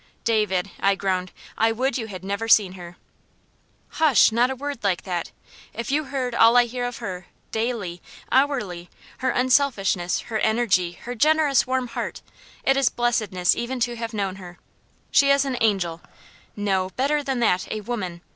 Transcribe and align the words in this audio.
"David," 0.23 0.71
I 0.79 0.95
groaned, 0.95 1.31
"I 1.59 1.71
would 1.71 1.95
you 1.95 2.07
had 2.07 2.23
never 2.23 2.47
seen 2.47 2.71
her." 2.71 2.97
"Hush! 3.89 4.31
not 4.31 4.49
a 4.49 4.55
word 4.55 4.83
like 4.83 5.03
that. 5.03 5.31
If 5.75 5.91
you 5.91 6.05
heard 6.05 6.33
all 6.33 6.57
I 6.57 6.65
hear 6.65 6.85
of 6.85 6.97
her 6.97 7.27
daily 7.51 8.01
hourly 8.31 8.89
her 9.19 9.29
unselfishness, 9.29 10.21
her 10.21 10.39
energy, 10.39 10.93
her 11.03 11.13
generous, 11.13 11.67
warm 11.67 11.85
heart! 11.89 12.23
It 12.63 12.77
is 12.77 12.89
blessedness 12.89 13.55
even 13.55 13.79
to 13.81 13.95
have 13.95 14.11
known 14.11 14.37
her. 14.37 14.57
She 15.11 15.29
is 15.29 15.45
an 15.45 15.55
angel 15.61 16.01
no, 16.55 16.89
better 16.95 17.21
than 17.23 17.39
that, 17.41 17.71
a 17.71 17.81
woman! 17.81 18.21